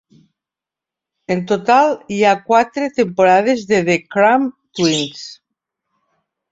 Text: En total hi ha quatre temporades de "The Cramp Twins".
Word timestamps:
En 1.35 1.43
total 1.51 1.93
hi 2.15 2.19
ha 2.23 2.33
quatre 2.49 2.89
temporades 3.01 3.65
de 3.75 3.83
"The 3.93 4.01
Cramp 4.17 4.53
Twins". 4.81 5.25